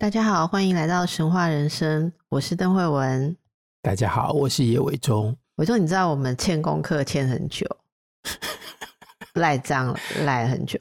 [0.00, 3.36] 大家好，欢迎来到神话人生，我是邓惠文。
[3.82, 5.36] 大家好，我是叶伟忠。
[5.56, 7.66] 伟忠，你知道我们欠功课欠很久，
[9.34, 9.94] 赖账
[10.24, 10.80] 赖很久。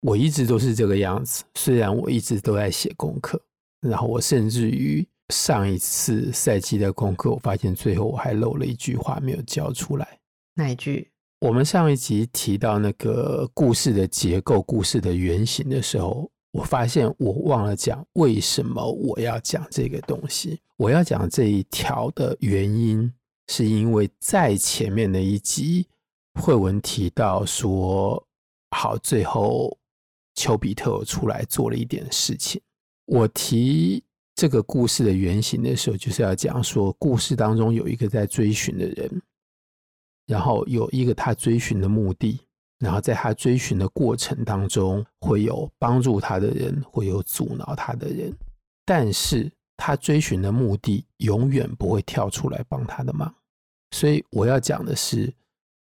[0.00, 3.40] 我一直都是这个样子，虽然我一直都在写功课，
[3.80, 10.18] 然后我甚至于上一次赛季的功课，我发现最后我还漏了一句话没有交出来。
[10.54, 11.12] 哪一句？
[11.42, 16.28] 我们上一集提到那个故事的结构、故事的原型的时候。
[16.50, 20.60] 我发现我忘了讲为什么我要讲这个东西。
[20.76, 23.12] 我要讲这一条的原因，
[23.48, 25.86] 是因为在前面的一集，
[26.34, 28.24] 慧文提到说，
[28.70, 29.76] 好，最后
[30.36, 32.60] 丘比特出来做了一点事情。
[33.06, 34.02] 我提
[34.36, 39.22] 这个故事的原型的时候，就是要讲说，故事当中有一个在追寻的人，
[40.26, 42.40] 然后有一个他追寻的目的。
[42.78, 48.32] 然后在他追寻的过程当中，会有帮助他的人，会有阻挠他的人，
[48.84, 53.34] 但是他追寻的目的永远不会跳出来帮他的忙。
[53.90, 55.32] 所以我要讲的是，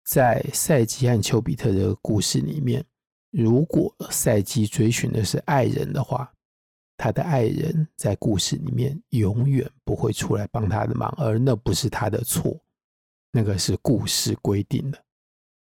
[0.06, 2.86] 在赛基和丘比特这个故事里面，
[3.32, 6.32] 如果赛基追寻的是爱人的话，
[6.96, 12.56] 他的爱人在故事里面永远不会出来帮他的忙，而那不是他的错，
[13.32, 15.03] 那个是故事规定的。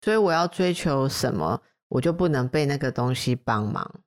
[0.03, 4.01] 所以我要追求什么，我就不能被那个东西帮忙。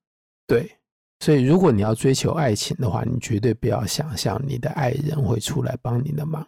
[0.47, 0.77] 对，
[1.19, 6.47] 所以如果你要追求爱情的话，你绝对不要想象你的爱人会出来帮你的忙。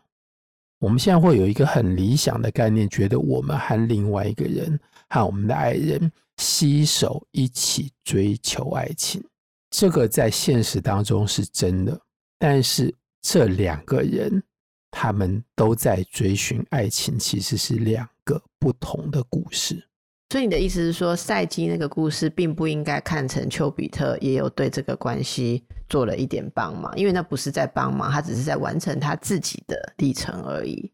[0.79, 4.77] 我们现在会有一个很理想的概念，觉得我们和另外一个人，
[5.09, 9.23] 和我们的爱人携手一起追求爱情，
[9.69, 11.97] 这个在现实当中是真的。
[12.37, 14.43] 但是这两个人，
[14.91, 19.87] 他们都在追寻爱情，其实是两个不同的故事，
[20.29, 30.91] 所以你的意思是说，赛基那个故事并不应该看成丘比特也有对这个关系做了一点帮忙，因为那不是在帮忙，他只是在完成他自己的历程而已。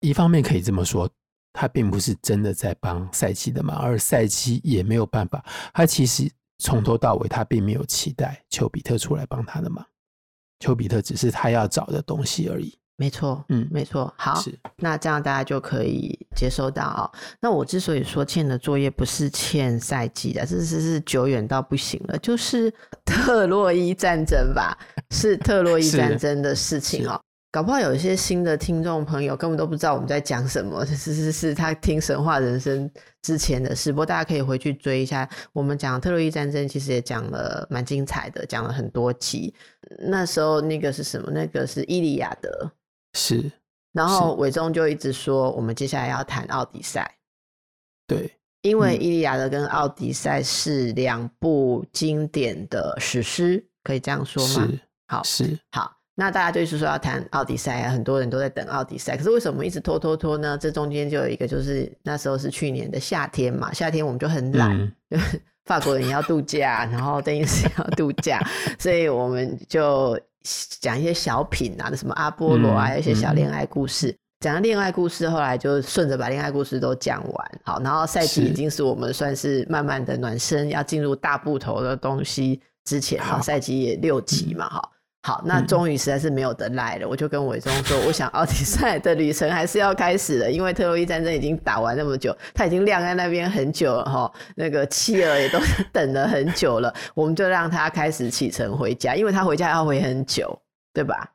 [0.00, 1.08] 一方面可以这么说，
[1.52, 9.86] 他并不是真的在帮赛基的忙，而赛基也没有办法，他其实从头到尾他并没有期待丘比特出来帮他的忙，
[10.58, 12.76] 丘比特只是他要找的东西而已。
[13.00, 14.12] 没错，嗯，没错。
[14.18, 17.08] 好，是那这样大家就可以接收到哦。
[17.40, 22.70] 那我之所以说欠的作业不是欠赛季的，这是是久远到不行了，就是
[23.06, 24.76] 特洛伊战争吧？
[25.12, 27.18] 是特洛伊战争的事情哦。
[27.50, 32.88] 搞不好有一些新的听众朋友根本都不知道我们在讲什么，是是是，他听神话人生
[33.22, 33.90] 之前的事。
[33.90, 39.54] 不过大家可以回去追一下，我们讲特洛伊战争其实也讲了蛮精彩的，讲了很多集。
[39.98, 41.30] 那时候那个是什么？
[41.32, 42.70] 那个是伊利亚德。
[43.14, 43.50] 是，
[43.92, 47.16] 然后伟忠就一直说，我们接下来要谈奥迪赛。
[48.06, 48.30] 对，
[48.62, 54.68] 因为《伊利亚德》跟《奥迪赛》是两部经典的史诗，可以这样说吗？
[54.68, 55.96] 是，好，是，好。
[56.14, 59.16] 那大家就是说要谈奥迪赛啊，很多人都在等奥迪赛。
[59.16, 60.58] 可是为什么一直拖拖拖呢？
[60.58, 64.76] 这中间就有一个，就是那时候是去年的夏天嘛，夏天我们就很懒，
[65.10, 65.20] 嗯、
[65.64, 68.40] 法国人要度假，然后邓医师要度假，
[68.78, 70.16] 所以我们就。
[70.80, 74.16] 讲一些小品啊，什么阿波罗啊，有一些小恋爱故事。
[74.40, 77.60] 讲到恋爱故事，后来就顺着把恋爱故事都讲完。
[77.62, 83.22] 好，然后赛季已经是我们算是慢慢的暖身，要进入大部头的东西之前。
[83.22, 84.90] 好，赛季也六集嘛，哈。
[85.22, 95.58] 好，那终于实在是没有得赖了，嗯、我就跟伟忠说，我想奥迪 赛的旅程还是要开始了，因为特洛伊战争已经打完那么久，他已经晾在那边很久了哈，那个妻儿也都
[95.92, 100.58] 等了很久了，我们就让他开始启程回家，因为他回家要回很久，
[100.94, 101.32] 对吧？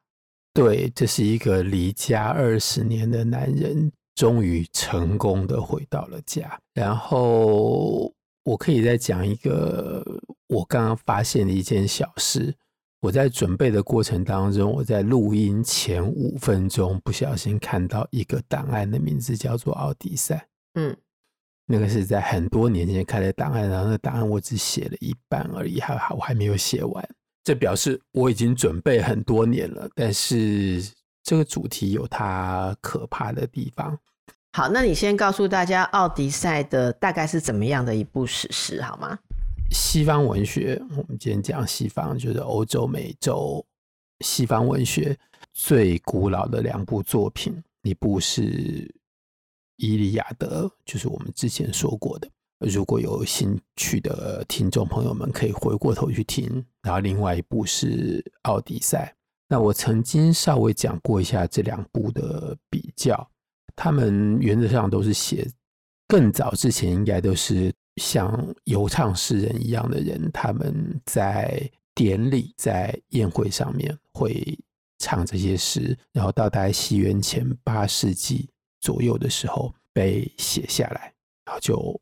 [0.51, 6.57] 对，这是一个离家二十年的男人，终于成功的回到了家。
[6.73, 8.11] 然后
[8.45, 10.03] 我可以再讲一个
[10.47, 12.51] 我刚刚发现的一件小事。
[13.05, 20.35] 我在准备的过程当中，我在录音前五分钟不小心看到一个档案的名字叫做《奥迪赛》。
[20.73, 20.97] 嗯，
[21.67, 27.07] 那个是在很多年前开的档案，然后那档案我只写了一半而已，还好我还没有写完。
[27.43, 30.83] 这表示我已经准备很多年了，但是
[31.21, 33.95] 这个主题有它可怕的地方。
[34.53, 39.19] 好，那你先告诉大家《奥迪赛》的大概是怎么样的一部史诗，好吗？
[39.71, 43.65] 西方文学，我们今天讲西方，就是欧洲、美洲
[44.19, 45.17] 西方文学
[45.53, 48.41] 最古老的两部作品，一部是
[49.77, 52.29] 《伊利亚德》，就是我们之前说过的。
[52.59, 56.65] 如果有兴趣的听众朋友们，可以回过头去听。
[56.81, 59.13] 然后另外一部是《奥迪赛》。
[59.47, 63.29] 那我曾经稍微讲过一下这两部的比较，
[63.75, 65.47] 他们原则上都是写
[66.07, 74.57] 更早之前，应该都是像游唱诗人一样的人，他们在典礼、在宴会上面会
[74.99, 78.49] 唱这些诗，然后到大概西元前八世纪
[78.81, 81.13] 左右的时候被写下来，
[81.45, 81.99] 然后就。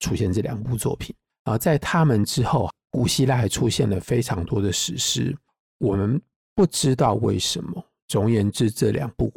[0.00, 1.14] 出现这两部作品
[1.44, 5.34] 啊，在他们之后，古希腊还出现了非常多的史诗，
[5.78, 6.20] 我们
[6.54, 7.82] 不知道为什么。
[8.08, 9.32] 总而言之，这两部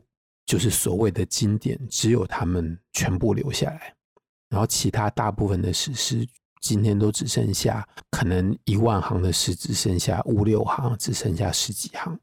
[0.46, 3.96] 就是所谓的经典，只有他们全部留下来，
[4.50, 6.28] 然后其他大部分的史诗
[6.62, 12.20] 今天都只剩下可能一万行的诗，只剩下五六行，只剩下十几行。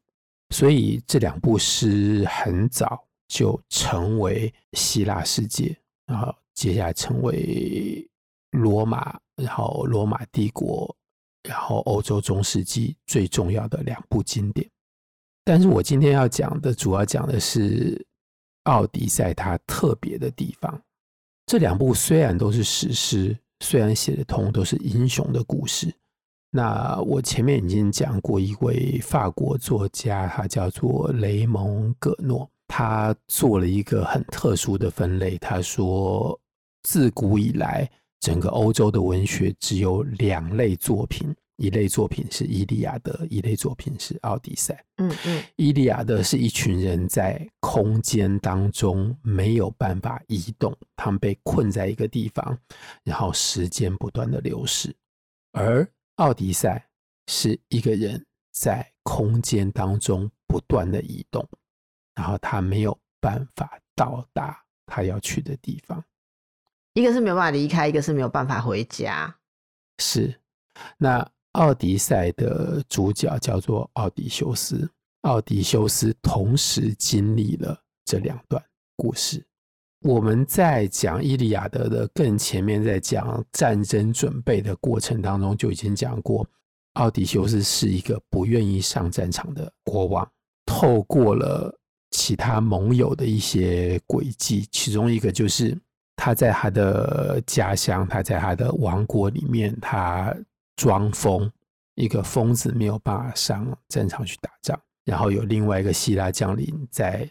[0.49, 8.07] 所以这两部诗很早就成为希腊世界，然后接下来成为。
[8.51, 10.95] 罗马，然后罗马帝国，
[11.43, 14.65] 然后欧洲中世纪最重要的两部经典。
[15.43, 17.93] 但是我今天要讲的，主要讲的是
[18.63, 20.81] 《奥迪赛》它特别的地方。
[21.45, 25.93] 这两部虽然都是史诗，虽然写的通，都是英雄的故事。
[26.51, 35.37] 那我前面已经讲过一位法国作家，他叫做雷蒙·葛诺，他做了一个很特殊的分类。
[35.37, 36.39] 他说，
[36.83, 37.89] 自古以来。
[38.21, 44.73] 整个欧洲的文学只有两类作品，一类作品是《伊利亚德》，一类作品是《奥迪赛》。
[44.97, 52.57] 嗯嗯，《伊利亚德》是一群人在空间当中没有办法移动，他们被困在一个地方，
[53.03, 54.91] 然后时间不断的流逝；
[55.53, 55.83] 而
[56.15, 56.87] 《奥迪赛》
[57.31, 61.47] 是一个人在空间当中不断的移动，
[62.15, 66.03] 然后他没有办法到达他要去的地方。
[66.93, 69.35] 一个是没有办法离开，一个是没有办法回家。
[69.97, 70.39] 是，
[70.97, 74.89] 那奥迪赛的主角叫做奥迪修斯，
[75.21, 78.61] 奥迪修斯同时经历了这两段
[78.97, 79.41] 故事。
[80.01, 86.45] 我们在讲《伊利亚德》的更前面，在讲战争准备的过程当中，就已经讲过，
[86.93, 90.29] 奥迪修斯是一个不愿意上战场的国王，
[90.65, 91.73] 透过了
[92.11, 95.77] 其他盟友的一些诡计，其中一个就是。
[96.17, 100.33] 他在他的家乡，他在他的王国里面，他
[100.75, 101.51] 装疯，
[101.95, 104.79] 一个疯子没有办法上战场去打仗。
[105.03, 107.29] 然后有另外一个希腊将领，在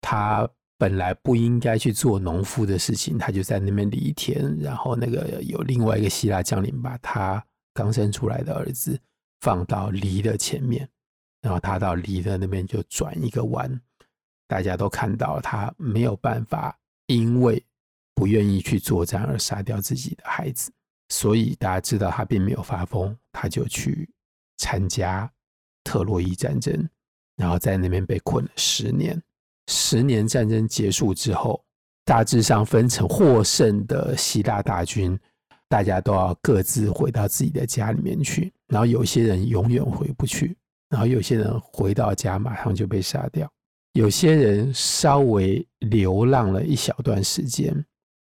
[0.00, 4.56] 他本来不应该去做农夫的事情，他就在那边犁田。
[4.58, 7.44] 然后那个有另外一个希腊将领，把他
[7.74, 8.98] 刚生出来的儿子
[9.40, 10.88] 放到犁的前面，
[11.40, 13.80] 然后他到犁的那边就转一个弯。
[14.46, 17.64] 大家都看到他没有办法，因为。
[18.14, 20.72] 不愿意去作战而杀掉自己的孩子，
[21.08, 24.08] 所以大家知道他并没有发疯，他就去
[24.58, 25.30] 参加
[25.84, 26.88] 特洛伊战争，
[27.36, 29.20] 然后在那边被困了十年。
[29.68, 31.62] 十年战争结束之后，
[32.04, 35.18] 大致上分成获胜的希腊大军，
[35.68, 38.52] 大家都要各自回到自己的家里面去。
[38.66, 40.56] 然后有些人永远回不去，
[40.88, 43.50] 然后有些人回到家马上就被杀掉，
[43.92, 47.84] 有些人稍微流浪了一小段时间。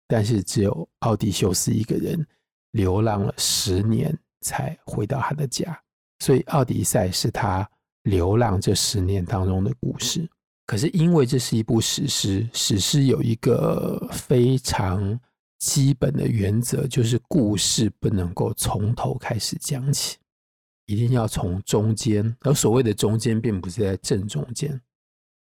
[0.08, 2.24] 但是只有奥迪修斯一个人
[2.76, 5.80] 流浪了十年才回到他的家，
[6.18, 7.66] 所以《奥迪赛》是他
[8.02, 10.28] 流浪这十年当中的故事。
[10.66, 15.18] 可是因为这是一部史诗，史诗有一个非常
[15.58, 20.18] 基本的原则，就是故事不能够从头开始讲起，
[20.84, 22.36] 一定要从中间。
[22.40, 24.78] 而所谓的中间，并不是在正中间。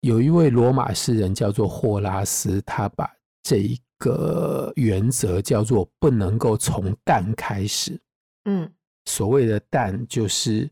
[0.02, 3.10] 有一位罗马诗人叫做霍拉斯，他把
[3.42, 7.98] 这一个原则叫做不能够从蛋开始。
[8.44, 8.70] 嗯，
[9.06, 10.70] 所谓的蛋就是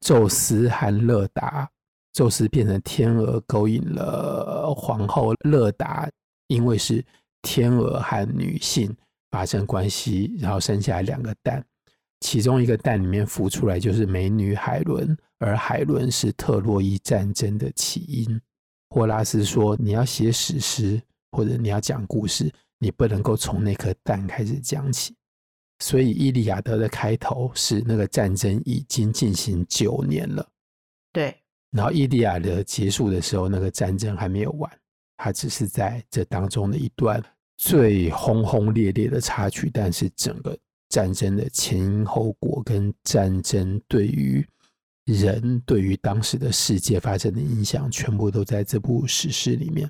[0.00, 1.70] 宙斯和勒达，
[2.14, 6.08] 宙斯变成天鹅，勾引了皇后勒达，
[6.46, 7.04] 因为是
[7.42, 8.96] 天鹅和女性
[9.30, 11.62] 发生关系，然后生下来两个蛋，
[12.20, 18.40] 其中一个蛋里面孵出来就是美女海伦，而海伦是特洛伊战争的起因。
[18.88, 21.00] 霍拉斯说：“你要写史诗，
[21.32, 25.14] 或者你要讲故事。”你不能够从那颗蛋开始讲起，
[25.80, 30.48] 所以《伊利亚德》的开头是那个战争已经进行九年了，
[31.12, 31.36] 对。
[31.70, 34.70] 然后《伊利亚德》结束的时候，那个战争还没有完，
[35.18, 37.22] 它只是在这当中的一段
[37.58, 40.58] 最轰轰烈烈的插曲，但是整个
[40.88, 44.44] 战争的前因后果跟战争对于
[45.04, 49.88] 人对于当时的世界发生的影响，全部都在这部史诗里面。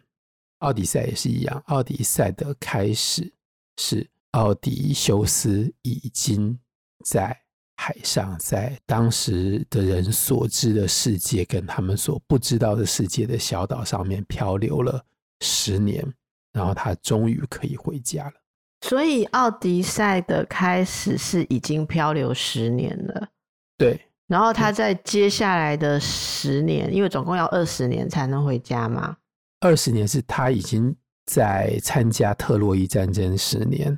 [0.60, 3.30] 奥迪赛也是一样，奥迪赛的开始
[3.78, 6.58] 是奥迪修斯已经
[7.04, 7.36] 在
[7.76, 15.04] 海上，在当时的人所知的世界跟他们所不知道的世界的小岛上面漂流了
[15.40, 16.06] 十年，
[16.52, 18.32] 然后他终于可以回家了。
[18.82, 23.28] 所以，奥迪赛的开始是已经漂流十年了。
[23.76, 24.00] 对。
[24.26, 29.16] 然后他在接下来的十年，因为总共要二十年才能回家嘛。
[29.60, 30.94] 二十年是他已经
[31.26, 33.96] 在参加特洛伊战争十年，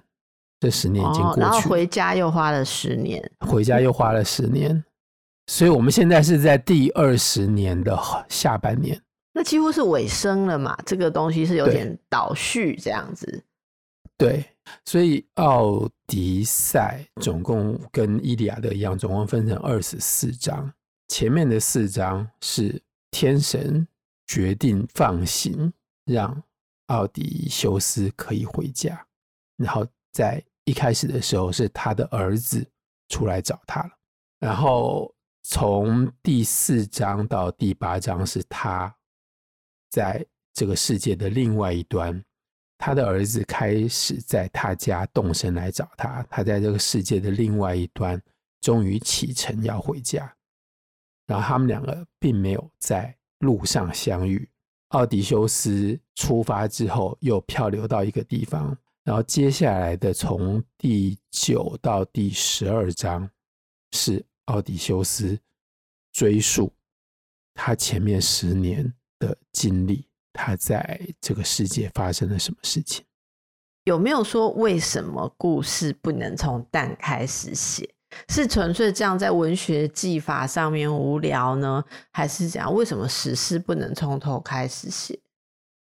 [0.61, 4.85] 这十年已经过去了，哦，然后回家又花了十年，回家又花了十年，
[5.47, 7.97] 所以我们现在是在第二十年的
[8.29, 9.01] 下半年，
[9.33, 10.77] 那几乎是尾声了嘛。
[10.85, 13.45] 这个东西是有点倒叙这样子，
[14.19, 14.45] 对，
[14.85, 20.73] 所以奥迪赛总共跟伊利亚德一样，总共分成二十四章，
[21.09, 23.87] 前面的四章是天神。
[24.27, 25.73] 决定放行，
[26.05, 26.43] 让
[26.87, 29.07] 奥迪修斯可以回家。
[29.57, 32.67] 然后在一开始的时候，是他的儿子
[33.09, 33.91] 出来找他了。
[34.41, 38.95] 然后从第四章到第八章，是他
[39.91, 42.23] 在这个世界的另外一端，
[42.79, 46.23] 他的儿子开始在他家动身来找他。
[46.31, 48.21] 他在这个世界的另外一端，
[48.61, 50.35] 终于启程要回家。
[51.27, 53.17] 然后他们两个并没有在。
[53.43, 54.49] 路上相遇，
[54.89, 63.29] 奥迪修斯出发之后又漂流到一个地方，然后接下来的从第九到第十二章
[63.91, 65.37] 是奥迪修斯
[66.13, 66.73] 追溯
[67.53, 73.05] 他前面十年的经历，他在这个世界发生了什么事情？
[73.85, 77.93] 有没有说为什么故事不能从蛋开始写？
[78.29, 82.73] 是纯粹这样在文学技法上面无聊呢，还是怎样？
[82.75, 85.19] 为什么史诗不能从头开始写？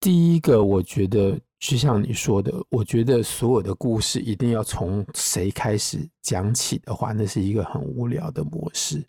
[0.00, 9.04] 第一个，我觉得就像你说的，我觉得所有的故事一定要从谁开始讲起的话，那是一个很无聊的模式。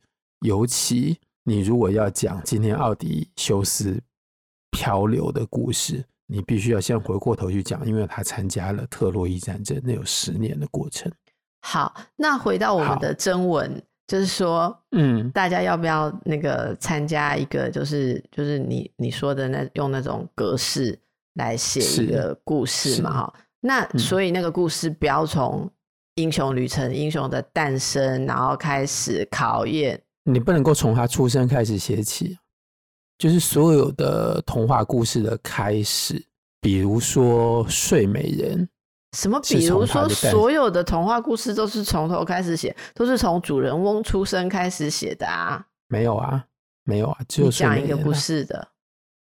[0.46, 4.00] 尤其你如果要讲今天奥迪修斯
[4.70, 11.12] 漂流的故事，你必须要先回过头去讲，因为他参加了特洛伊战争，那有十年的过程。
[11.66, 21.00] 好，那回到我们的征文，就是说，嗯，大家要不要那个参加一个，就是就是你你说的那用那种格式
[21.36, 23.14] 来写一个故事嘛？
[23.14, 25.72] 哈，那所以那个故事不要从
[26.16, 30.00] 英雄旅程、英雄的诞生，然后开始考验。
[30.26, 32.38] 你不能够从他出生开始写起，
[33.18, 36.22] 就是所有的童话故事的开始，
[36.60, 38.68] 比如说睡美人。
[39.14, 39.40] 什么？
[39.42, 45.66] 比如说，所有的童话故事都是从头开始写，都是从主人翁出生开始写的啊？
[45.88, 46.46] 没有啊，
[46.84, 48.70] 没有啊，就讲一个故事的。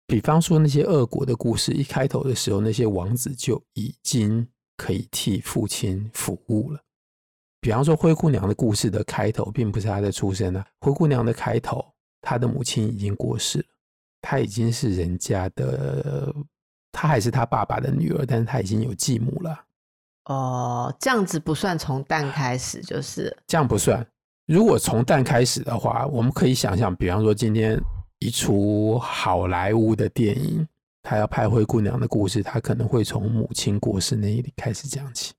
[0.08, 6.80] 比方说那些恶国的故事，一开头的时候，那些王子就已经可以替父亲服务了。
[7.60, 11.84] 比方说灰姑娘的故事的开头，并不是她的出生啊，灰姑娘的开头，
[12.22, 13.66] 她的母亲已经过世了，
[14.22, 16.34] 她已经是人家的。
[16.92, 19.65] 她还是她爸爸的女儿，但是她已经有继母了。
[20.26, 24.06] 哦，这样子不算从蛋开始，就是这样不算。
[24.48, 27.80] 如果从蛋开始的话，我们可以想象，比方说今天
[28.20, 30.68] 一出好莱坞的电影，
[31.02, 35.34] 他要拍灰姑娘的故事，他可能会从母亲过世那里开始讲起。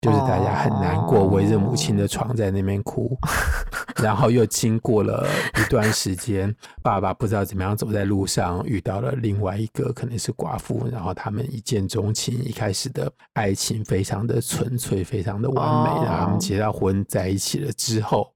[0.00, 3.14] 就是大家很难过，围着母亲的床在那边哭，
[4.02, 5.28] 然后又经过了
[5.58, 18.32] 一段时间，爸爸不知道怎么样走在路上遇到了另外一个可能是寡妇，然后他们一见钟情，一开始的爱情非常的纯粹，非常的完美，然后他们结了婚在一起了之后，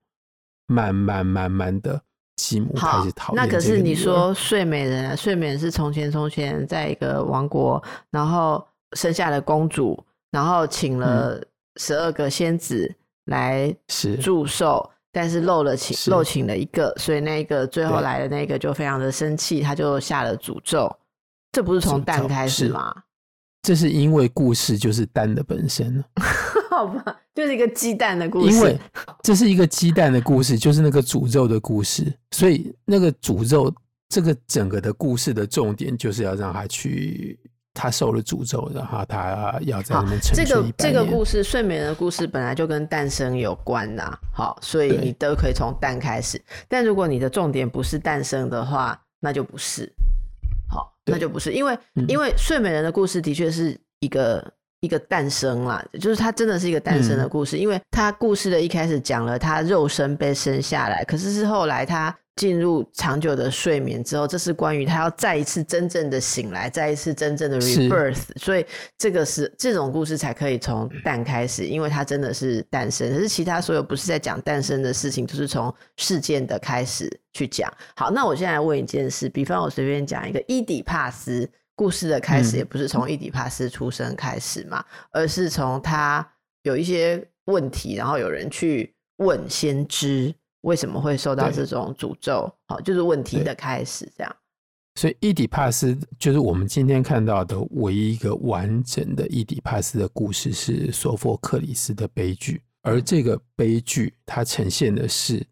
[0.66, 1.98] 慢慢慢慢的
[2.36, 3.42] 继母开始讨厌。
[3.42, 9.98] 那可是你说睡美人，睡美人是从前从前在一个王国，然后生下了公主，
[10.30, 11.46] 然后请了、嗯。
[11.76, 12.94] 十二个仙子
[13.26, 13.74] 来
[14.22, 20.94] 祝寿，但是漏了请漏请了一个，所以那个最后来的那个就非常的生气，他就下了诅咒。
[21.52, 22.94] 这不是从蛋开始吗？
[23.62, 26.04] 这是因为故事就是蛋的本身，
[26.70, 28.54] 好吧，就是一个鸡蛋的故事。
[28.54, 28.78] 因为
[29.22, 33.72] 这是一个鸡蛋的故事，就是那个诅咒的故事，所以那个诅咒
[34.08, 37.38] 这个整个的故事的重点就是要让他去。
[37.74, 40.44] 他受了诅咒，然后他要在那边沉睡。
[40.44, 46.40] 这个这个故事，睡美人的故事本来就跟诞生有关呐，好，所以你都可以从蛋开始。
[46.68, 49.92] 但如果你的重点不是诞生的话，那就不是，
[50.70, 68.66] 好，那就不是，因为、嗯、因为睡美人的故事的确是一个一个诞生啦，就是他真的是一个诞生的故事，嗯、因为他故事的一开始讲了他肉身被生下来，可是是后来他进入长久的睡眠之后，这是关于他要再一次真正的醒来，再一次真正的 rebirth，所以
[68.98, 73.10] 这个是这种故事才可以从蛋开始，因为它真的是诞生。
[73.12, 77.72] 可是其他所有不是在讲诞生的事情，就是从事件的开始去讲。
[77.96, 81.48] 好，那我现在来问一件事，比方我随便讲一个伊底帕斯。
[81.76, 84.78] 故事的开始也不是从伊底帕斯出生开始嘛，
[85.10, 86.24] 嗯、而是从他
[86.62, 90.32] 有一些问题，然后有人去问先知
[90.64, 94.36] 为什么会受到这种诅咒，好，就是问题的开始这样。
[94.96, 105.44] 所以伊底帕斯就是我们今天看到的唯一一个完整的伊底帕斯的故事，是索福克里斯的悲剧，而这个悲剧它呈现的是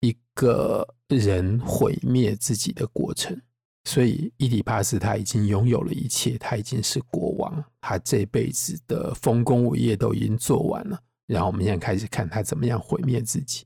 [0.00, 3.40] 一个人毁灭自己的过程。
[3.84, 11.00] 所以伊底帕斯他已经拥有了一切，他已经是国王，他这辈子的丰功伟业都已经做完了。
[11.26, 13.64] 然后我们现在开始看他怎么样毁灭自己。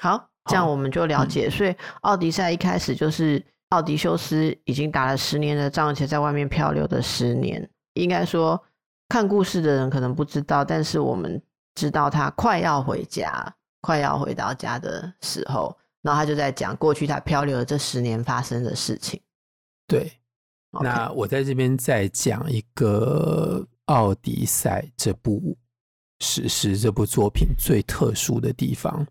[0.00, 1.46] 好，这样我们就了解。
[1.46, 7.68] 嗯、所以奥迪赛一开始就是奥迪修斯已经打了十年的仗，而且在外面漂流的十年。
[7.94, 8.62] 应该说，
[9.08, 11.40] 看故事的人可能不知道，但是我们
[11.74, 19.18] 知道他快要回家，快要回到家的时候，然后他就在讲过去他漂流的这十年发生的事情。
[19.88, 20.12] 对，
[20.82, 25.56] 那我在这边再讲一个《奥迪赛》这部
[26.20, 29.06] 史诗，这部作品最特殊的地方。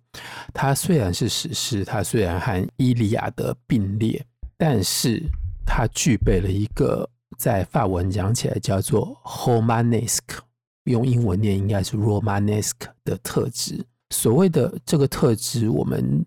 [0.54, 4.26] 它虽然是史诗，它虽然和《伊利亚德》并列，
[4.58, 5.22] 但是
[5.66, 10.40] 它具备了一个在法文讲起来叫做 Romanesque，
[10.86, 13.86] 用英文念应该是 Romanesque 的特质。
[14.10, 16.26] 所谓的这个特质，我们。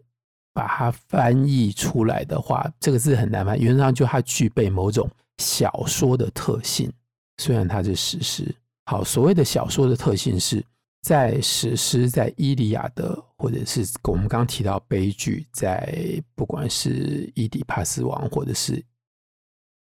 [0.55, 3.57] 把它翻译出来的话，这个字很难翻。
[3.57, 6.93] 原则上，就它具备某种小说的特性，
[7.37, 8.53] 虽然它是史诗。
[8.89, 10.65] 好，所谓的小说的特性是
[11.03, 18.83] 在史诗，在《伊利亚德》，或者是我们刚刚提到悲剧，在不管是伊底帕斯王，或者是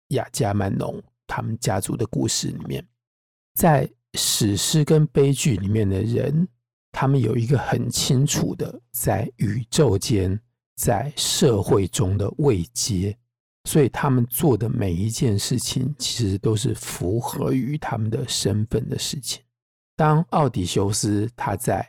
[0.09, 2.85] 雅加曼农他们家族的故事里面，
[3.55, 6.45] 在史诗跟悲剧里面的人，
[6.91, 10.37] 他们有一个很清楚的在宇宙间。
[10.75, 13.17] 在社会中的位阶，
[13.69, 19.43] 所以他们做的每一件事情，其实都是符合于他们的身份的事情。
[19.95, 21.79] 当奥迪修斯他在《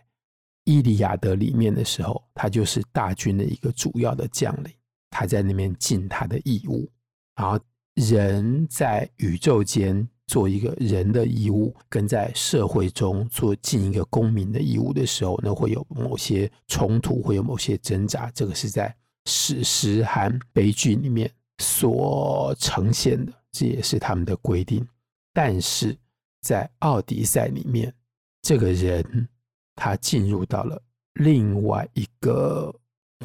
[0.64, 4.70] 伊利亚德》里面的时候，他就是大军的一个主要的将领，
[5.08, 6.86] 他在那边尽他的义务，
[7.34, 7.58] 然后
[7.94, 10.06] 人在宇宙间。
[10.26, 18.30] 做一个人的义务，跟在社会中做尽一个公民的义务的时候，那会有某些冲突，会有某些挣扎。
[18.32, 21.28] 这个是在史诗和悲剧里面
[21.60, 24.84] 所呈现的，这也是他们的规定。
[25.32, 25.96] 但是
[26.40, 27.94] 在奥迪赛里面，
[28.42, 29.28] 这个人
[29.76, 30.82] 他进入到了
[31.14, 32.74] 另外一个，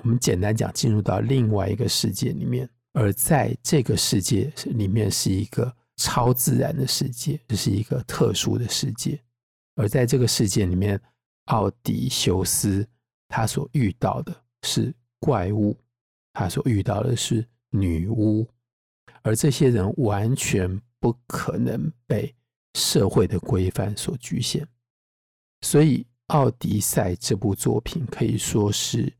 [0.03, 5.75] 我们简单讲，进入到另外一个世界里面，而在这个世界里面是一个。
[5.97, 9.17] 超自然的世界，这是一个特殊的世界。
[9.75, 11.01] 而在这个世界里面，
[11.45, 12.85] 奥迪修斯
[13.29, 15.73] 他所遇到的是怪物，
[16.33, 18.47] 他所遇到的是女巫，
[19.21, 22.33] 而这些人完全不可能被
[22.73, 24.67] 社会的规范所局限。
[25.61, 29.11] 所以，《奥迪赛》这部作品可以说是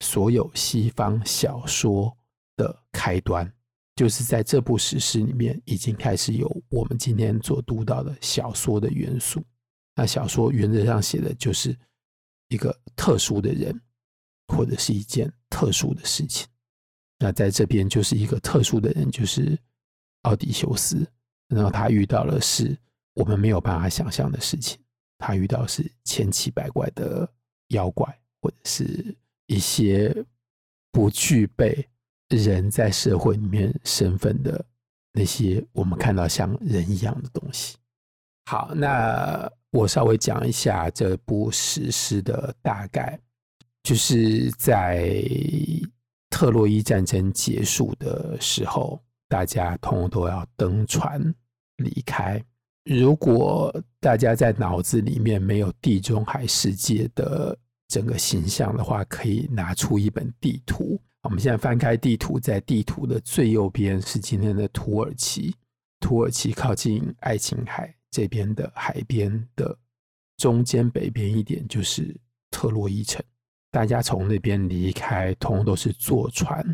[0.00, 2.16] 所有西方小说
[2.56, 3.50] 的开端。
[3.96, 9.44] 就是在这部史诗里面，已经开始有我们今天所读到的小说的元素。
[9.94, 11.76] 那小说原则上写的就是
[12.48, 13.78] 一个特殊的人，
[14.48, 16.48] 或者是一件特殊的事情。
[17.20, 19.56] 那在这边就是一个特殊的人，就是
[20.22, 21.06] 奥迪修斯。
[21.46, 22.76] 然后他遇到了是
[23.14, 24.80] 我们没有办法想象的事情，
[25.18, 27.30] 他遇到是千奇百怪的
[27.68, 29.14] 妖怪，或者是
[29.46, 30.12] 一些
[30.90, 31.86] 不具备。
[32.36, 34.64] 人在社会里面身份的
[35.12, 37.76] 那些，我们看到像人一样的东西。
[38.46, 43.18] 好，那我稍微讲一下这部史诗的大概，
[43.82, 45.24] 就是在
[46.30, 51.22] 特洛伊战争结束的时候，大家通通都要登船
[51.76, 52.42] 离开。
[52.84, 57.56] 如果大家在脑子里面没有地中海世界的
[57.88, 60.98] 整个形象的话，可以拿出一本地图。
[61.22, 65.54] 我们现在翻开地图，在地图的最右边是今天的土耳其。
[66.00, 69.78] 土耳其靠近爱琴海这边的海边的
[70.38, 72.18] 中间北边一点就是
[72.50, 73.22] 特洛伊城。
[73.70, 76.64] 大家从那边离开，通通都是坐船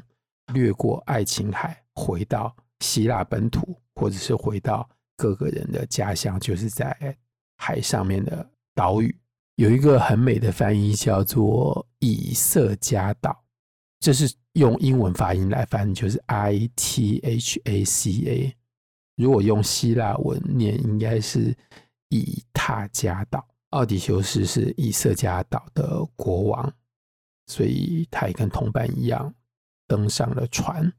[0.54, 7.16] 掠过爱琴海，回到希腊本土，或者是回到各个人的家乡，就是在
[7.58, 9.14] 海上面的岛屿。
[9.56, 13.42] 有一个很美的翻译叫做以色加岛，
[14.00, 18.56] 这是用英文发音来翻，就是 I T H A C A。
[19.16, 21.56] 如果用希腊文念，应该是
[22.10, 23.46] 以塔加岛。
[23.70, 26.72] 奥迪修斯是以色加岛的国王，
[27.46, 29.34] 所以他也跟同伴一样
[29.86, 30.92] 登上了船。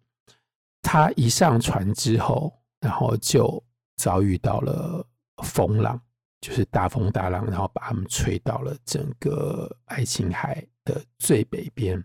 [0.82, 3.64] 他一上船之后，然后就
[3.96, 5.06] 遭遇到了
[5.44, 6.02] 风浪。
[6.40, 12.02] 就是大风大浪，然后把他们吹到了整个爱琴海的最北边，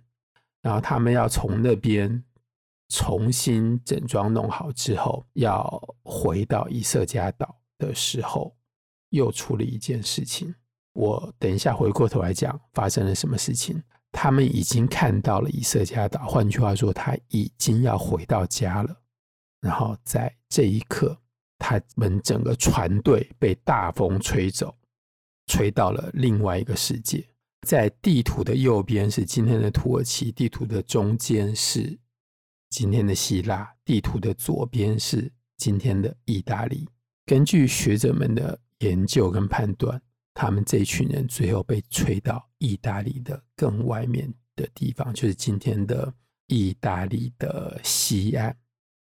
[0.62, 2.24] 然后他们要从那边
[2.88, 8.56] 重新整装弄好之后，要回到以色加岛的时候，
[9.10, 10.54] 又出了一件事情。
[10.94, 13.82] 我等一下回过头来讲发生了什么事情。
[14.12, 19.02] 他们已经看到了以色加岛，换句话说，他已经要回到家了。
[19.60, 21.18] 然后在这一刻。
[21.64, 24.76] 他们整个船队被大风吹走，
[25.46, 27.24] 吹到了另外一个世界。
[27.64, 31.96] 在地图的右边是今天的土耳其，地图的中间是
[32.68, 36.88] 今天的希腊，地图的左边是今天的意大利。
[37.24, 40.02] 根据学者们的研究跟判断，
[40.34, 46.12] 他们这群人最后被吹到意大利的更外面的地方，就是今天的
[46.46, 48.56] 意大利的西岸。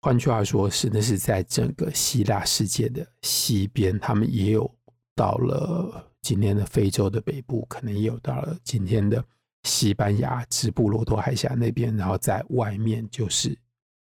[0.02, 4.70] 换句话说，是那是在整个希腊世界的西边，他们也有
[5.16, 9.24] 到了今天的非洲的北部，可能也有到了今天的
[9.64, 13.56] 西班牙直布罗陀海峡那边，然后在外面就是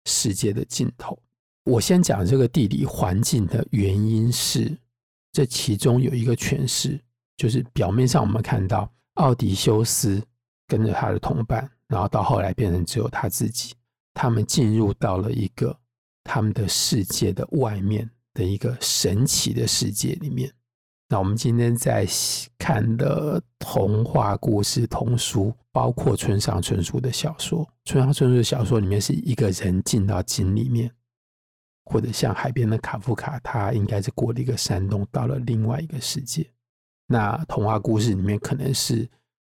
[0.06, 1.16] 世界的尽头。
[1.64, 4.76] 我先讲这个地理环境的原因是，
[5.30, 6.98] 这其中有一个诠释，
[7.36, 10.22] 就是表面上我们看到奥迪修斯
[10.66, 13.74] 跟着他的同伴，然后到后来变成只有他自己，
[14.14, 15.76] 他们进入到了一个。
[16.24, 20.48] 他们的世界的外面的一个神奇的世界里面，
[21.08, 22.06] 那我们今天在
[22.56, 27.68] 看的童话故事、童书，包括村上春树的小说。
[27.84, 30.88] 村上春树的小说里面是一个人进到井里面，
[31.86, 36.48] 或者像海边的卡夫卡，他应该是过了一个山洞，到了另外一个世界。
[37.06, 39.08] 那童话故事里面可能是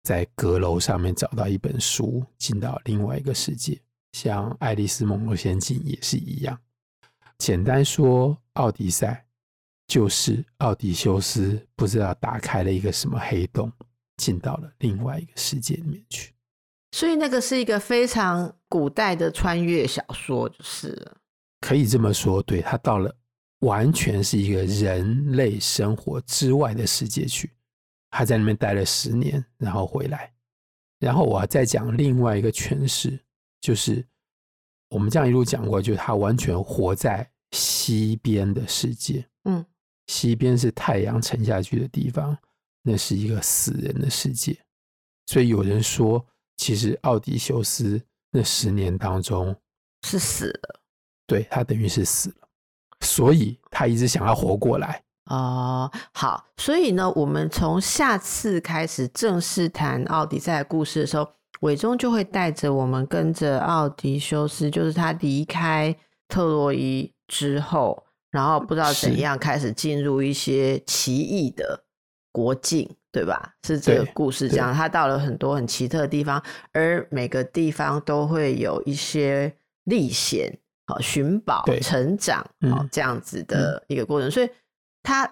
[0.03, 3.79] 在阁楼上面找到一本书，进到另外一个世界。
[4.13, 6.57] 像《爱丽丝梦游仙境》也是一样。
[7.37, 9.25] 简单说，《奥迪赛》
[9.93, 13.71] 就是奥迪修斯不知道打开了一个什么黑洞，
[14.17, 16.33] 进到了另外一个世界里面去。
[16.93, 21.11] 所以那个是一个非常古代的穿越小说，就是。
[21.59, 23.13] 可以这么说，对，他到了
[23.65, 27.51] 完全是一个人类生活之外的世界去。
[28.11, 30.31] 他在那边待了十年，然后回来。
[30.99, 33.19] 然后我要再讲另外一个诠释。
[33.59, 34.05] 就是
[34.89, 39.27] 我们这样一路讲过，就是他完全活在西边的世界。
[39.45, 39.65] 嗯，
[40.05, 42.37] 西边是太阳沉下去的地方，
[42.83, 44.55] 那是一个死人的世界。
[45.25, 46.23] 所以有人说，
[46.57, 47.99] 其实奥迪修斯
[48.29, 49.55] 那十年当中
[50.03, 50.79] 是死了，
[51.25, 52.44] 对，他等于是死了，
[53.05, 55.01] 所以他一直想要活过来。
[55.27, 61.29] 哦，好，所以呢，我们从下次开始正式谈奥迪赛的故事的时候。
[61.61, 65.95] 伟忠就会带着我们跟着奥迪修斯，就是他离开
[66.27, 71.85] 特洛伊之后，然后不知道怎样开始进入一些奇异的
[72.31, 73.53] 国境，对吧？
[73.65, 74.73] 是这个故事这样。
[74.73, 79.51] 他到了很多很奇特的地方，而每个地方都会有一些
[79.85, 84.29] 历险、好寻宝、成长、好这样子的一个过程。
[84.29, 84.49] 所以
[85.03, 85.31] 他，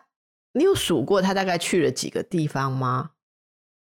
[0.54, 3.12] 你有数过他大概去了几个地方吗？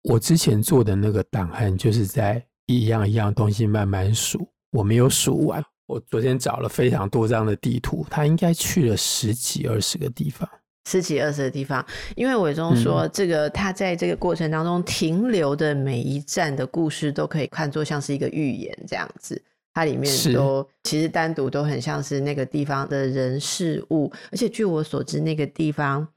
[0.04, 5.64] 我之前做的那个档案，就是在一样一样东西慢慢数，我没有数完。
[5.86, 10.48] 我昨天找了非常多张的地图，他应该去了十几二十个地方，
[10.90, 11.86] 十几二十个地方。
[12.16, 19.42] 因为伟忠说，这个他在这个过程当中停留的每一站的故事，都可以看作像是一个寓言这样子。
[19.78, 26.08] 它里面都其实单独都很像是那个地方的人事物，而且据我所知，那个地方。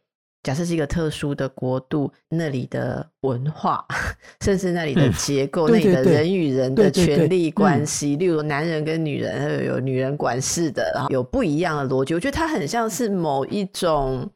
[0.43, 3.85] 假设是一个特殊的国度，那里的文化，
[4.41, 12.15] 甚至那里的结构， 嗯、那里的人与人的权力关系，例如男人跟女人，有女人管事的，然后有不一样的逻辑。
[12.15, 14.27] 我觉得它很像是某一种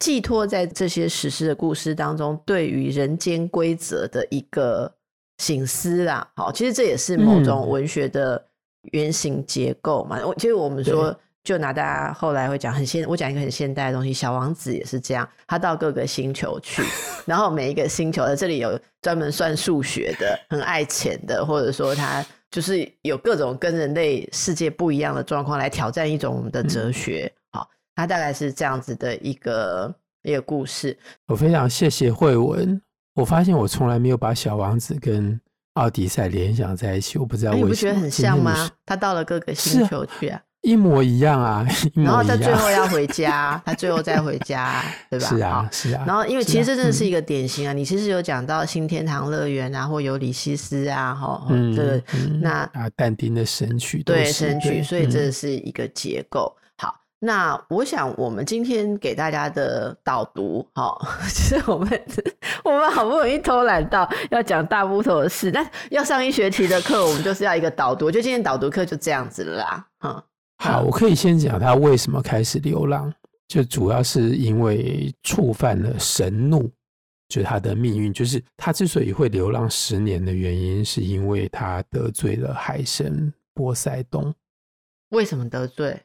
[0.00, 4.92] 寄托在这些史诗的故事当中，对于人间规则的一个
[5.38, 6.30] 醒思啦。
[6.36, 8.44] 好，其实这也是某种文学的
[8.92, 10.18] 原型结构嘛。
[10.24, 11.14] 我其实我们说。
[11.44, 16.82] 就拿大家后来会讲很现，我讲一个很现代的东西，《小王子》也是这样，他到各个星球去，
[17.26, 27.30] 然后每一个星球的这里有专门算数学的，很爱钱的，或者说他就是有各种跟人类世界不一样的状况来挑战一种我们的哲学。
[27.52, 30.96] 好，他大概是这样子的一个一个故事。
[31.26, 32.80] 我非常谢谢慧文，
[33.16, 35.38] 我发现我从来没有把小王子跟
[35.74, 37.68] 奥迪赛联想在一起，我不知道为什么。
[37.68, 38.70] 你不觉得很像吗？
[38.86, 40.40] 他到了各个星球去啊。
[40.62, 45.26] 一模一样啊， 一模一样，然后他最后要回 家，他最后再回家，对吧？
[45.26, 46.04] 是啊，是啊。
[46.06, 51.14] 然后，因为其实这真的是一个典型啊，你其实有讲到新天堂乐园啊，或尤里西斯啊，
[51.76, 52.02] 这个
[52.40, 56.50] 那啊，但丁的神曲，对神曲，所以这是一个结构。
[57.24, 60.94] 那我想我们今天给大家的导读，哈，
[61.26, 61.88] 其 实我们
[62.62, 70.24] 我们好不容易偷懒到要讲大部头的事，但要上一学期的课，我们就是要一个导读，就今天导读课就这样子了啦，哈。
[70.58, 73.10] 好，我可以先讲他为什么开始流浪，
[73.48, 76.70] 就主要是因为触犯了神怒，
[77.28, 84.34] 就是他的命运，就是他之所以会流浪十年的原因，是因为他得罪了海神波塞冬。
[85.08, 85.98] 为什么得罪？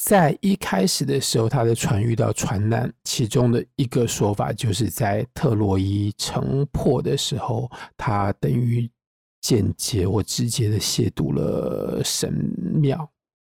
[0.00, 8.88] 在一开始的时候，他的船遇到船难，其中的一个说法就是在特洛伊城破的时候，他等于
[9.40, 12.32] 间接或直接的亵渎了神
[12.80, 13.10] 庙。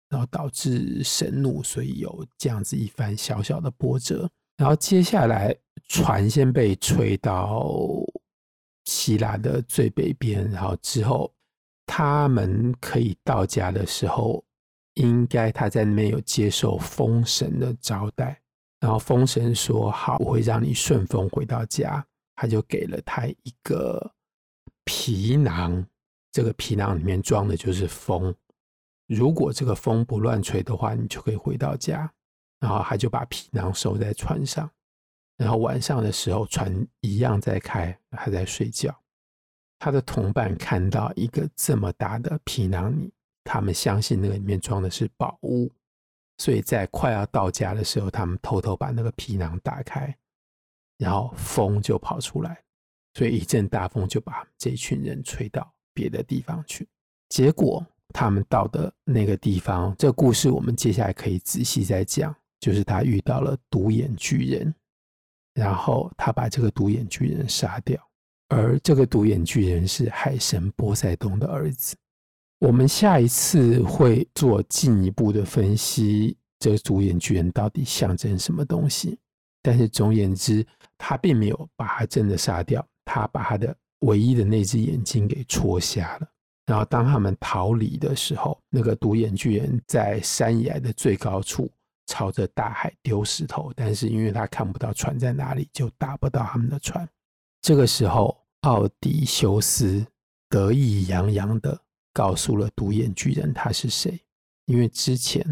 [0.09, 4.29] 然后导致神怒，所以有这样子一番小小的波折。
[4.57, 5.55] 然后接下来
[5.87, 7.73] 船先被吹到
[8.87, 11.33] 希腊的最北边，然后之后
[11.87, 14.45] 他们可以到家的时候，
[15.01, 18.41] 应该他在那边有接受风神的招待。
[18.79, 22.05] 然后风神说：“好，我会让你顺风回到家。”
[22.37, 24.13] 他就给了他一个
[24.85, 25.85] 皮囊，
[26.33, 28.35] 这个皮囊里面装的就是风。
[29.07, 32.11] 如果这个风不乱吹的话，你就可以回到家。
[32.61, 34.71] 然后他就把皮囊收在船上，
[35.39, 38.95] 然后晚上的时候船一样在开，还在睡觉。
[39.79, 43.13] 他的同伴看到一个这么大的皮囊里，
[43.45, 45.71] 他们相信那个里面装的是宝物，
[46.39, 50.17] 所以在快要到家的时候，他们偷偷把那个皮囊打开，
[50.99, 52.63] 然后风就跑出来，
[53.15, 56.89] 所以一阵大风就把这群人吹到别的地方去。
[57.29, 57.87] 结果。
[58.13, 62.35] 他们到的那个地方，这故事我们接下来可以仔细再讲。
[62.59, 64.75] 就是他遇到了独眼巨人，
[65.55, 68.05] 然后他把这个独眼巨人杀掉，
[68.49, 71.95] 而这个独眼巨人是海神波塞冬的儿子。
[72.61, 79.19] 我们下一次会做进一步的分析，这个独眼巨人到底象征什么东西。
[79.63, 80.65] 但是总而言之，
[80.99, 86.29] 他并没有把他真的杀掉，他把他的唯一的那只眼睛给戳瞎了。
[86.67, 91.71] 然后当他们逃离的时候，那个独眼巨人在山崖的最高处
[92.09, 97.09] 朝着大海丢石头，但是因为他看不到船在哪里，就打不到他们的船。
[97.63, 100.07] 这个时候，奥迪修斯
[100.51, 101.81] 得意洋洋的
[102.13, 104.21] 告诉了独眼巨人他是谁，
[104.67, 105.45] 因为之前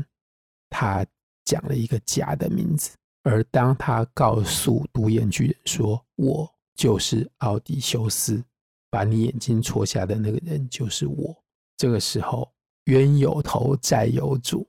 [0.68, 1.07] 他
[1.44, 8.42] 讲了一个假的名字，而当他告诉独眼巨人说“我就是奥迪修斯”。
[8.90, 11.44] 把你眼睛戳瞎的那个人就是我。
[11.77, 12.51] 这个时候，
[12.85, 14.66] 冤有头债有主，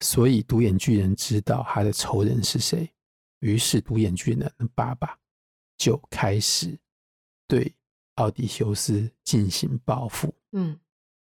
[0.00, 2.90] 所以独眼巨人知道他的仇人是谁。
[3.40, 5.18] 于是，独眼巨人的爸爸
[5.76, 6.78] 就开始
[7.46, 7.70] 对
[8.14, 10.34] 奥迪修斯进行报复。
[10.52, 10.80] 嗯，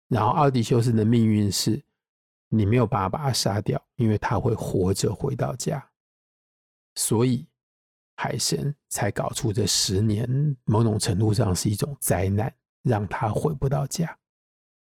[0.09, 1.83] 然后奥迪修斯的命运是，
[2.49, 5.87] 你没有办法把他杀掉，因为他会活着回到家。
[6.94, 7.47] 所以。
[8.21, 10.29] 海神才搞出这十年，
[10.64, 14.18] 某种程度上是一种灾难，让他回不到家。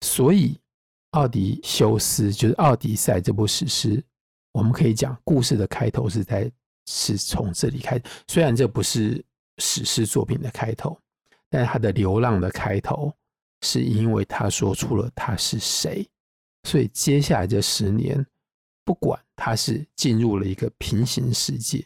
[0.04, 0.60] 所以，
[1.12, 4.04] 奥迪修斯就是《奥迪赛》这部史诗，
[4.54, 6.52] 我们可以讲故事的开头是在
[6.88, 8.02] 是从这里开。
[8.28, 9.24] 虽然这不是
[9.60, 11.00] 史诗作品的开头，
[11.48, 13.16] 但是他的流浪的开头
[13.62, 16.08] 是因为他说出了他是谁。
[16.64, 18.26] 所以接下来这十年，
[18.84, 21.86] 不管他是进入了一个平行世界。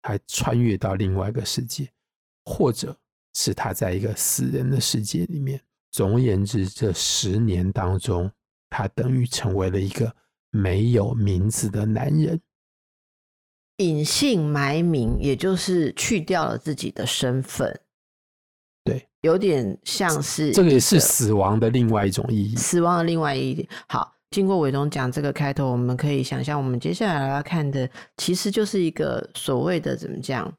[0.00, 1.86] 还穿越到另外一个世界，
[2.44, 2.96] 或者
[3.34, 5.60] 是他在一个死人的世界里面。
[5.90, 8.30] 总而言之，这十年当中，
[8.70, 10.14] 他等于成为了一个
[10.50, 12.40] 没有名字的男人，
[13.78, 17.80] 隐姓埋名，也就是去掉了自己的身份。
[19.20, 22.56] 对，有点像是这个也是死亡的另外一种意义。
[22.56, 24.14] 死亡的另外一点，好。
[24.30, 30.52] 经过伟东讲这个开头，我们可以想象，我们接下来要看的其实就是一个所谓的怎么讲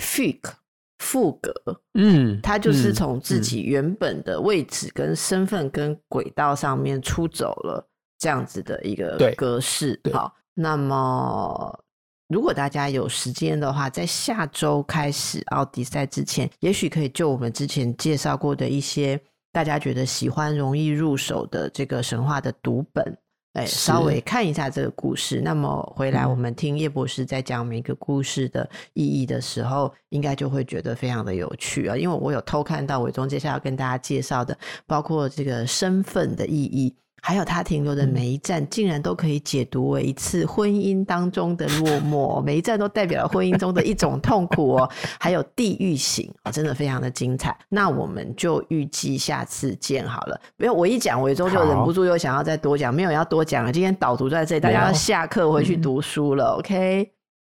[0.00, 0.52] fake
[0.98, 1.52] 赋格，
[1.94, 7.84] 嗯，他就是从自己原本的位置跟身份跟轨道上面出走了，
[8.16, 10.00] 这样子的一个格式。
[10.12, 11.80] 好，那么
[12.28, 19.20] 如果大家有时间的话，在下周开始奥迪赛之前，也许可以就我们之前介绍过的一些。
[19.52, 23.18] 大家觉得喜欢、容易入手的这个神话的读本
[23.54, 25.40] 哎，稍微看一下这个故事。
[25.40, 31.96] 那么回来我们听叶博士在讲每个故事的意义的时候，应该就会觉得非常的有趣啊。
[31.96, 36.94] 因为我有偷看到伟忠接下来要跟大家介绍的，包括这个身份的意义。
[37.26, 44.88] 还有他停留的每一站，竟然都可以解读为一次婚姻当中的落寞， 每一站都代表了婚姻中的一种痛苦哦。
[45.18, 47.58] 还有地狱行，真的非常的精彩。
[47.68, 50.40] 那我们就预计下次见好了。
[50.56, 53.72] 没有，我一讲伟忠就忍不住又想要再多讲，没有要多讲了。
[53.72, 56.58] 今天导读在这里，大家要下课回去读书了。
[56.60, 57.10] OK，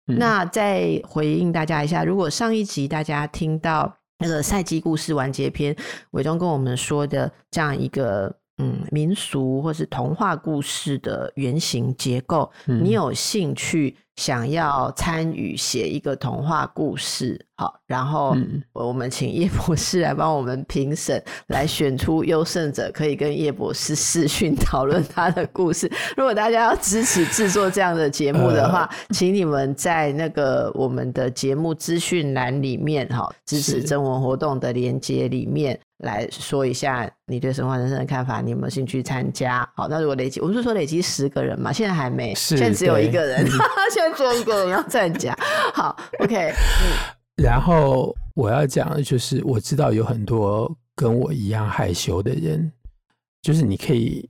[0.07, 5.73] 嗯，那再回应大家一下，如果上一集大家听到那个赛季故事完结篇，
[6.11, 8.40] 伟忠跟我们说的这样一个。
[8.61, 17.43] 嗯，民俗或是童话故事的原型结构，嗯、你有兴趣想要参与写一个童话故事？
[17.55, 18.35] 好，然后
[18.73, 25.91] 我们请叶博士来帮我们评审，来选出优胜者，可以跟叶博士视讯讨论他的故事。
[26.17, 35.79] 如果大家要支持制作这样的节目的话，呃、请你们在那个我们的节目资讯栏里面，哈，支持征文活动的连接里面。
[36.01, 39.67] 来说一下你对神话人生的看法，你有没有兴趣参加？
[39.75, 43.45] 好，那如果累积，我们是说累积十个人嘛，现在还没，现在只有一个人，
[43.93, 45.35] 现在只有一个人要参加。
[45.73, 46.35] 好，OK，
[46.83, 47.43] 嗯。
[47.43, 52.71] 然后我要讲的就是，我知道有很多跟我一样害羞的人，
[53.41, 54.29] 就是你可以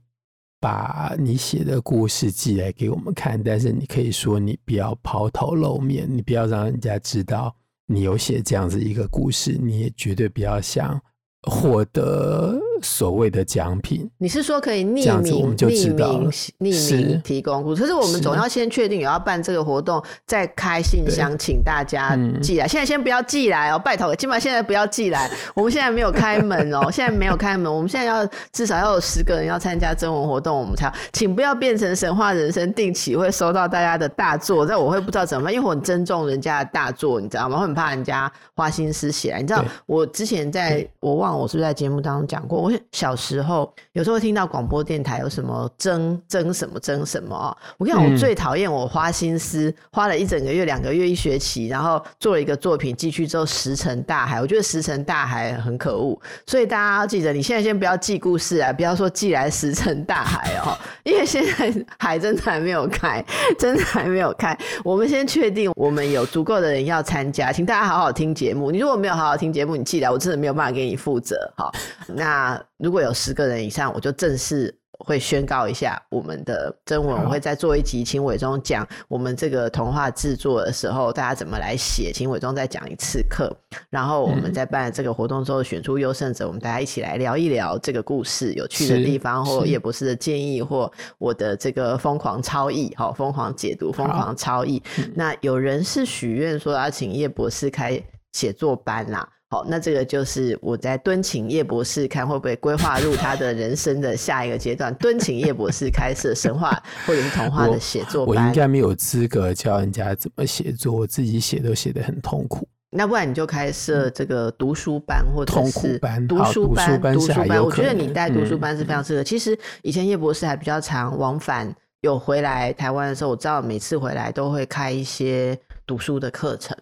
[0.60, 7.54] 把你写的故事寄来给我们看，但是你可以说你不要抛头露面，你不要让人家知道
[7.86, 10.98] 你有写这样子一个故事，你也绝对不要想
[11.42, 17.62] 获得所谓的奖品，你是说可以匿名、匿名、匿名提供？
[17.74, 22.66] 可是我们总要先确定有要办这个活动，再开信箱请大家寄来。
[22.66, 25.30] 现在先不要寄来哦，拜托，起码现在不要寄来。
[25.54, 27.72] 我们现在没有开门哦，现在没有开门。
[27.72, 30.92] 我们现在要至少要有十个人要参加征文活动，我们才要。
[31.12, 37.58] 请不要变成神话人生定期会收到大家的大作，但我会不知道怎么办，因为我很尊重人家的大作，你知道吗？
[37.58, 39.40] 我很怕人家花心思写来。
[39.40, 41.42] 你知道我之前在我忘了。
[41.42, 42.60] 我是不是在节目当中讲过？
[42.60, 47.56] 我小时候有时候会听到广播电台有什么争争什么争什么啊？
[47.78, 54.40] 我跟你讲，我最讨厌我花心思花了一整个月、两个月、一学期，然后做了一个作品寄去之后石沉大海。
[54.40, 63.24] 我觉得石沉大海很可恶，所以大家要记得，你现在先不要寄故事啊，不要说寄来石沉大海哦，因为现在海真的还没有开，
[63.58, 64.56] 真的还没有开。
[64.84, 68.70] 我们先确定我们有足够的人要参加，请大家好好听节目。
[68.70, 71.36] 你如果没有好好听节目，你寄来，我真的没有办法给你负责。
[71.56, 71.72] 好，
[72.06, 83.52] 那如果有十个人以上，我就正式会宣告一下我们的征文，我会再做一集，请伟忠讲我们这个童话制作的时候，大家怎么来写，请伟忠再讲一次课，
[83.90, 94.80] 然后我们在办这个活动之后选出优胜者，我们大家一起来聊一聊这个故事有趣的地方，或叶博士的建议，或我的这个疯狂超译，好，疯狂解读，疯狂超译。
[95.14, 98.00] 那有人是许愿说要请叶博士开
[98.32, 99.28] 写作班啦。
[99.52, 104.94] 好，那这个就是我在敦请叶博士看会不会规划入他的人生的下一个阶段。
[104.94, 106.70] 敦请叶博士开设神话
[107.06, 108.34] 或者是童话的写作班。
[108.34, 112.66] 我，我应该没有资格教人家怎么写作，我自己写都写得很痛苦。
[112.88, 117.62] 那不然你就开设这个读书班，或者是班读书班，读书班。
[117.62, 119.20] 我觉得你带读书班是非常适合。
[119.20, 126.74] 嗯、其实以前叶博士还比较常往返，有回来台湾的时候，我知道每次回来都会开一些读书的课程。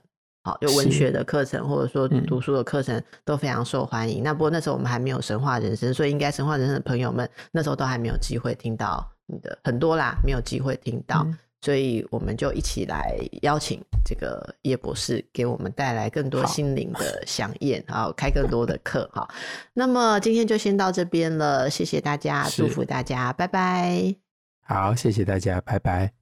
[0.51, 4.23] 好，就文学的课程或者说读书的课程都非常受欢迎。
[4.23, 19.09] 嗯、那不过那时候我们还没有神话人生，所以应该神话人生的朋友们那时候都还没有机会听到你的很多啦，没有机会听到，嗯、所以我们就一起来邀请这个叶博士给我们带来更多心灵的 饗宴，好然后开更多的课。
[19.13, 19.29] 好，
[19.75, 24.17] 那么今天就先到这边了，谢谢大家，祝福大家，拜拜。
[24.65, 26.13] 好，谢谢大家，拜拜。